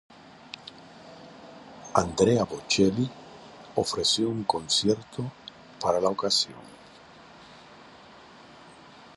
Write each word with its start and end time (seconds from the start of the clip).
Andrea 1.93 2.43
Bocelli 2.45 3.07
ofreció 3.75 4.29
un 4.29 4.43
concierto 4.45 5.31
para 5.79 6.01
la 6.01 6.09
ocasión. 6.09 6.57